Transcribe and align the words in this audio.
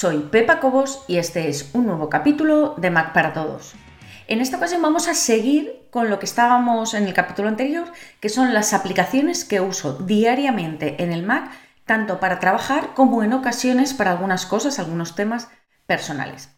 soy 0.00 0.20
Pepa 0.20 0.60
Cobos 0.60 1.04
y 1.08 1.18
este 1.18 1.50
es 1.50 1.72
un 1.74 1.84
nuevo 1.84 2.08
capítulo 2.08 2.74
de 2.78 2.88
Mac 2.88 3.12
para 3.12 3.34
Todos. 3.34 3.74
En 4.28 4.40
esta 4.40 4.56
ocasión 4.56 4.80
vamos 4.80 5.08
a 5.08 5.14
seguir 5.14 5.88
con 5.90 6.08
lo 6.08 6.18
que 6.18 6.24
estábamos 6.24 6.94
en 6.94 7.04
el 7.04 7.12
capítulo 7.12 7.48
anterior, 7.48 7.84
que 8.18 8.30
son 8.30 8.54
las 8.54 8.72
aplicaciones 8.72 9.44
que 9.44 9.60
uso 9.60 9.98
diariamente 9.98 11.02
en 11.02 11.12
el 11.12 11.22
Mac, 11.22 11.50
tanto 11.84 12.18
para 12.18 12.38
trabajar 12.38 12.94
como 12.94 13.22
en 13.22 13.34
ocasiones 13.34 13.92
para 13.92 14.12
algunas 14.12 14.46
cosas, 14.46 14.78
algunos 14.78 15.14
temas 15.16 15.50
personales. 15.84 16.48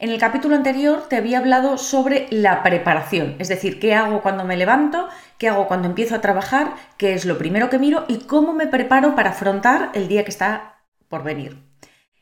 En 0.00 0.10
el 0.10 0.18
capítulo 0.18 0.56
anterior 0.56 1.06
te 1.08 1.18
había 1.18 1.38
hablado 1.38 1.78
sobre 1.78 2.26
la 2.32 2.64
preparación, 2.64 3.36
es 3.38 3.46
decir, 3.46 3.78
qué 3.78 3.94
hago 3.94 4.22
cuando 4.22 4.42
me 4.42 4.56
levanto, 4.56 5.08
qué 5.38 5.48
hago 5.48 5.68
cuando 5.68 5.86
empiezo 5.86 6.16
a 6.16 6.20
trabajar, 6.20 6.74
qué 6.96 7.14
es 7.14 7.26
lo 7.26 7.38
primero 7.38 7.70
que 7.70 7.78
miro 7.78 8.06
y 8.08 8.24
cómo 8.24 8.54
me 8.54 8.66
preparo 8.66 9.14
para 9.14 9.30
afrontar 9.30 9.92
el 9.94 10.08
día 10.08 10.24
que 10.24 10.32
está 10.32 10.82
por 11.08 11.22
venir. 11.22 11.67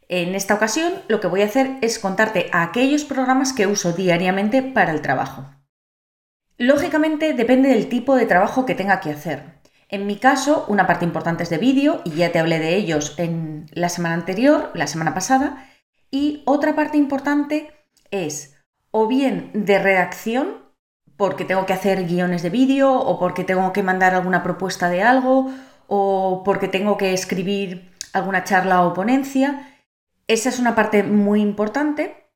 En 0.09 0.35
esta 0.35 0.55
ocasión 0.55 0.93
lo 1.09 1.21
que 1.21 1.27
voy 1.27 1.43
a 1.43 1.47
hacer 1.47 1.79
es 1.83 1.99
contarte 1.99 2.49
aquellos 2.53 3.05
programas 3.05 3.53
que 3.53 3.67
uso 3.67 3.93
diariamente 3.93 4.63
para 4.63 4.93
el 4.93 5.03
trabajo. 5.03 5.47
Lógicamente 6.59 7.33
depende 7.33 7.71
del 7.71 7.89
tipo 7.89 8.15
de 8.15 8.27
trabajo 8.27 8.65
que 8.65 8.75
tenga 8.75 9.01
que 9.01 9.11
hacer. 9.11 9.57
En 9.89 10.07
mi 10.07 10.17
caso, 10.17 10.65
una 10.69 10.87
parte 10.87 11.05
importante 11.05 11.43
es 11.43 11.51
de 11.51 11.59
vídeo, 11.59 12.01
y 12.05 12.13
ya 12.13 12.33
te 12.33 12.39
hablé 12.39 12.59
de 12.59 12.77
ellos 12.77 13.15
en 13.19 13.67
la 13.73 13.89
semana 13.89 14.15
anterior, 14.15 14.71
la 14.75 14.87
semana 14.87 15.15
pasada, 15.15 15.69
y 16.11 16.43
otra 16.45 16.75
parte 16.75 16.97
importante 16.97 17.71
es 18.11 18.57
o 18.91 19.07
bien 19.07 19.51
de 19.53 19.79
redacción, 19.79 20.65
porque 21.17 21.45
tengo 21.45 21.67
que 21.67 21.73
hacer 21.73 22.07
guiones 22.07 22.43
de 22.43 22.51
vídeo, 22.51 22.93
o 22.93 23.19
porque 23.19 23.45
tengo 23.45 23.73
que 23.73 23.83
mandar 23.83 24.15
alguna 24.15 24.43
propuesta 24.43 24.89
de 24.89 25.03
algo, 25.03 25.53
o 25.87 26.43
porque 26.45 26.69
tengo 26.69 26.97
que 26.97 27.13
escribir 27.13 27.93
alguna 28.13 28.45
charla 28.45 28.83
o 28.83 28.95
ponencia, 28.95 29.76
esa 30.29 30.49
es 30.49 30.59
una 30.59 30.75
parte 30.75 31.03
muy 31.03 31.41
importante. 31.41 32.29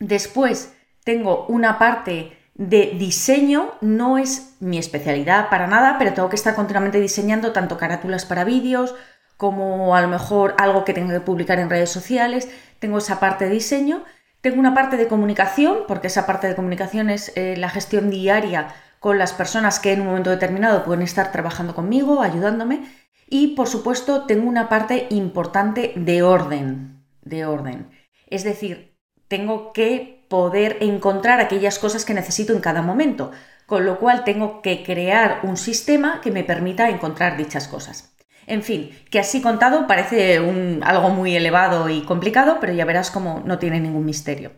Después 0.00 0.74
tengo 1.04 1.46
una 1.46 1.78
parte 1.78 2.36
de 2.54 2.96
diseño, 2.98 3.72
no 3.80 4.18
es 4.18 4.56
mi 4.60 4.78
especialidad 4.78 5.48
para 5.48 5.68
nada, 5.68 5.96
pero 5.98 6.12
tengo 6.12 6.28
que 6.28 6.36
estar 6.36 6.54
continuamente 6.54 7.00
diseñando 7.00 7.52
tanto 7.52 7.78
carátulas 7.78 8.24
para 8.24 8.44
vídeos 8.44 8.94
como 9.36 9.94
a 9.94 10.02
lo 10.02 10.08
mejor 10.08 10.56
algo 10.58 10.84
que 10.84 10.92
tengo 10.92 11.12
que 11.12 11.20
publicar 11.20 11.60
en 11.60 11.70
redes 11.70 11.90
sociales. 11.90 12.48
Tengo 12.80 12.98
esa 12.98 13.20
parte 13.20 13.44
de 13.44 13.52
diseño. 13.52 14.04
Tengo 14.40 14.58
una 14.58 14.74
parte 14.74 14.96
de 14.96 15.08
comunicación, 15.08 15.78
porque 15.86 16.08
esa 16.08 16.26
parte 16.26 16.48
de 16.48 16.56
comunicación 16.56 17.08
es 17.08 17.32
eh, 17.36 17.56
la 17.56 17.70
gestión 17.70 18.10
diaria 18.10 18.74
con 18.98 19.18
las 19.18 19.32
personas 19.32 19.78
que 19.78 19.92
en 19.92 20.00
un 20.00 20.08
momento 20.08 20.30
determinado 20.30 20.84
pueden 20.84 21.02
estar 21.02 21.30
trabajando 21.30 21.74
conmigo, 21.74 22.22
ayudándome. 22.22 22.84
Y 23.28 23.54
por 23.54 23.68
supuesto 23.68 24.26
tengo 24.26 24.48
una 24.48 24.68
parte 24.68 25.06
importante 25.10 25.92
de 25.94 26.22
orden, 26.22 26.97
de 27.28 27.46
orden. 27.46 27.90
Es 28.26 28.44
decir, 28.44 28.96
tengo 29.28 29.72
que 29.72 30.26
poder 30.28 30.78
encontrar 30.80 31.40
aquellas 31.40 31.78
cosas 31.78 32.04
que 32.04 32.14
necesito 32.14 32.52
en 32.52 32.60
cada 32.60 32.82
momento, 32.82 33.30
con 33.66 33.84
lo 33.84 33.98
cual 33.98 34.24
tengo 34.24 34.62
que 34.62 34.82
crear 34.82 35.40
un 35.42 35.56
sistema 35.56 36.20
que 36.22 36.30
me 36.30 36.44
permita 36.44 36.88
encontrar 36.88 37.36
dichas 37.36 37.68
cosas. 37.68 38.14
En 38.46 38.62
fin, 38.62 38.90
que 39.10 39.18
así 39.18 39.42
contado 39.42 39.86
parece 39.86 40.38
algo 40.82 41.10
muy 41.10 41.36
elevado 41.36 41.90
y 41.90 42.02
complicado, 42.02 42.58
pero 42.60 42.72
ya 42.72 42.86
verás 42.86 43.10
cómo 43.10 43.42
no 43.44 43.58
tiene 43.58 43.78
ningún 43.78 44.06
misterio. 44.06 44.52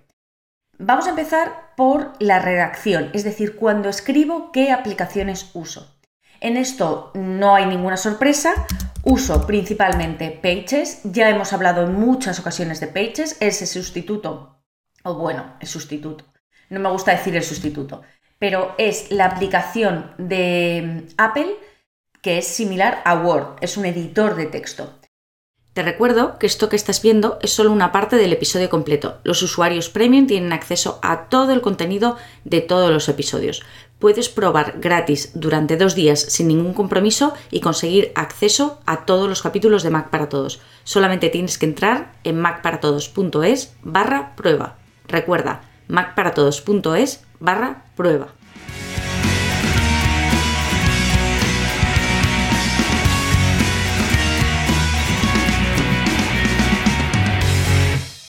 Vamos 0.78 1.06
a 1.06 1.10
empezar 1.10 1.74
por 1.76 2.12
la 2.20 2.38
redacción, 2.38 3.10
es 3.12 3.24
decir, 3.24 3.56
cuando 3.56 3.88
escribo 3.88 4.52
qué 4.52 4.70
aplicaciones 4.70 5.50
uso. 5.54 6.00
En 6.40 6.56
esto 6.56 7.10
no 7.14 7.54
hay 7.54 7.66
ninguna 7.66 7.96
sorpresa, 7.96 8.54
Uso 9.02 9.46
principalmente 9.46 10.30
Pages, 10.30 11.00
ya 11.04 11.30
hemos 11.30 11.54
hablado 11.54 11.84
en 11.84 11.94
muchas 11.94 12.38
ocasiones 12.38 12.80
de 12.80 12.86
Pages, 12.86 13.36
es 13.40 13.62
el 13.62 13.68
sustituto, 13.68 14.60
o 15.02 15.14
bueno, 15.14 15.56
el 15.58 15.68
sustituto, 15.68 16.26
no 16.68 16.80
me 16.80 16.90
gusta 16.90 17.12
decir 17.12 17.34
el 17.34 17.42
sustituto, 17.42 18.02
pero 18.38 18.74
es 18.76 19.10
la 19.10 19.24
aplicación 19.24 20.12
de 20.18 21.06
Apple 21.16 21.56
que 22.20 22.36
es 22.36 22.46
similar 22.46 23.00
a 23.06 23.14
Word, 23.14 23.56
es 23.62 23.78
un 23.78 23.86
editor 23.86 24.34
de 24.34 24.46
texto. 24.46 24.92
Te 25.72 25.82
recuerdo 25.82 26.38
que 26.38 26.46
esto 26.46 26.68
que 26.68 26.76
estás 26.76 27.00
viendo 27.00 27.38
es 27.42 27.52
solo 27.52 27.70
una 27.70 27.92
parte 27.92 28.16
del 28.16 28.32
episodio 28.32 28.68
completo. 28.68 29.20
Los 29.22 29.40
usuarios 29.40 29.88
premium 29.88 30.26
tienen 30.26 30.52
acceso 30.52 30.98
a 31.00 31.28
todo 31.28 31.52
el 31.52 31.60
contenido 31.60 32.16
de 32.44 32.60
todos 32.60 32.90
los 32.90 33.08
episodios. 33.08 33.62
Puedes 34.00 34.30
probar 34.30 34.80
gratis 34.80 35.30
durante 35.34 35.76
dos 35.76 35.94
días 35.94 36.20
sin 36.20 36.48
ningún 36.48 36.72
compromiso 36.72 37.34
y 37.50 37.60
conseguir 37.60 38.12
acceso 38.16 38.80
a 38.86 39.04
todos 39.04 39.28
los 39.28 39.42
capítulos 39.42 39.82
de 39.82 39.90
Mac 39.90 40.08
para 40.08 40.28
Todos. 40.28 40.60
Solamente 40.84 41.28
tienes 41.28 41.58
que 41.58 41.66
entrar 41.66 42.14
en 42.24 42.40
macparatodos.es 42.40 43.74
barra 43.82 44.34
prueba. 44.36 44.78
Recuerda, 45.06 45.60
macparatodos.es 45.88 47.24
barra 47.40 47.84
prueba. 47.94 48.39